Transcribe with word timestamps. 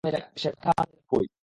সে 0.37 0.49
কথা 0.55 0.71
আমি 0.73 0.91
রাখবোই! 0.91 1.25